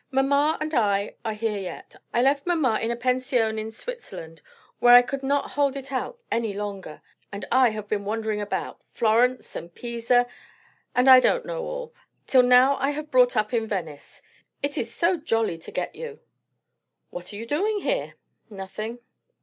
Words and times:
Mamma 0.09 0.57
and 0.59 0.73
I 0.73 1.13
are 1.23 1.35
here 1.35 1.59
yet. 1.59 1.95
I 2.11 2.23
left 2.23 2.47
mamma 2.47 2.79
in 2.81 2.89
a 2.89 2.95
pension 2.95 3.59
in 3.59 3.69
Switzerland, 3.69 4.41
where 4.79 4.95
I 4.95 5.03
could 5.03 5.21
not 5.21 5.51
hold 5.51 5.75
it 5.75 5.91
out 5.91 6.17
any 6.31 6.55
longer; 6.55 7.03
and 7.31 7.45
I 7.51 7.69
have 7.69 7.87
been 7.87 8.03
wandering 8.03 8.41
about 8.41 8.83
Florence, 8.89 9.55
and 9.55 9.71
Pisa, 9.75 10.25
and 10.95 11.07
I 11.07 11.19
don't 11.19 11.45
know 11.45 11.61
all 11.61 11.93
till 12.25 12.41
now 12.41 12.77
I 12.77 12.89
have 12.89 13.11
brought 13.11 13.37
up 13.37 13.53
in 13.53 13.67
Venice. 13.67 14.23
It 14.63 14.75
is 14.75 14.91
so 14.91 15.17
jolly 15.17 15.59
to 15.59 15.71
get 15.71 15.93
you!" 15.95 16.21
"What 17.11 17.31
are 17.31 17.35
you 17.35 17.45
doing 17.45 17.81
here?" 17.81 18.15
"Nothing." 18.49 19.01